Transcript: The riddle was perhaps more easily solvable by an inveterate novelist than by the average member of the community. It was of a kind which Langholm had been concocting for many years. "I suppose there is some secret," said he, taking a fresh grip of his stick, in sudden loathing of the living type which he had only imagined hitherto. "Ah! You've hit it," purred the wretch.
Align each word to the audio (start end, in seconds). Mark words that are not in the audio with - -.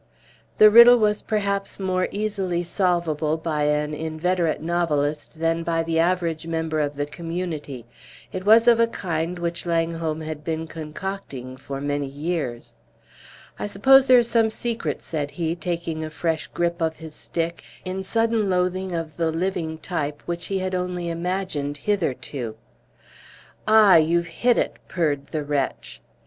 The 0.57 0.71
riddle 0.71 0.97
was 0.97 1.21
perhaps 1.21 1.79
more 1.79 2.07
easily 2.09 2.63
solvable 2.63 3.37
by 3.37 3.65
an 3.65 3.93
inveterate 3.93 4.59
novelist 4.59 5.37
than 5.37 5.61
by 5.61 5.83
the 5.83 5.99
average 5.99 6.47
member 6.47 6.79
of 6.79 6.95
the 6.95 7.05
community. 7.05 7.85
It 8.31 8.43
was 8.43 8.67
of 8.67 8.79
a 8.79 8.87
kind 8.87 9.37
which 9.37 9.67
Langholm 9.67 10.21
had 10.21 10.43
been 10.43 10.65
concocting 10.65 11.55
for 11.55 11.79
many 11.79 12.07
years. 12.07 12.73
"I 13.59 13.67
suppose 13.67 14.07
there 14.07 14.17
is 14.17 14.27
some 14.27 14.49
secret," 14.49 15.03
said 15.03 15.29
he, 15.29 15.55
taking 15.55 16.03
a 16.03 16.09
fresh 16.09 16.47
grip 16.47 16.81
of 16.81 16.97
his 16.97 17.13
stick, 17.13 17.61
in 17.85 18.03
sudden 18.03 18.49
loathing 18.49 18.93
of 18.95 19.17
the 19.17 19.29
living 19.31 19.77
type 19.77 20.23
which 20.25 20.47
he 20.47 20.57
had 20.57 20.73
only 20.73 21.09
imagined 21.09 21.77
hitherto. 21.77 22.55
"Ah! 23.67 23.97
You've 23.97 24.29
hit 24.41 24.57
it," 24.57 24.79
purred 24.87 25.27
the 25.27 25.43
wretch. 25.43 26.01